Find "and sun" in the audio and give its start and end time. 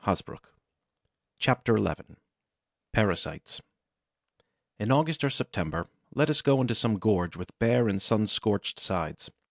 7.87-8.25